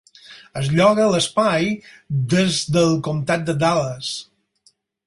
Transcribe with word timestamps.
Es 0.61 0.69
lloga 0.79 1.05
l'espai 1.15 1.69
des 2.35 2.59
del 2.79 2.99
comtat 3.11 3.47
de 3.53 3.57
Dallas. 3.67 4.15